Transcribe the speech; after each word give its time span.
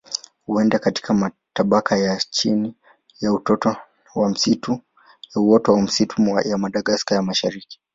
Huenda 0.45 0.79
katika 0.79 1.13
matabaka 1.13 1.97
ya 1.97 2.17
chini 2.29 2.75
ya 3.21 3.33
uoto 3.33 3.75
wa 4.15 5.79
misitu 5.89 6.21
ya 6.45 6.57
Madagaska 6.57 7.15
ya 7.15 7.21
Mashariki. 7.21 7.79